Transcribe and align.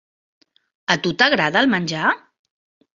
A 0.95 0.97
tu 1.05 1.13
t'agrada 1.21 1.65
el 1.65 1.73
menjar? 1.77 2.19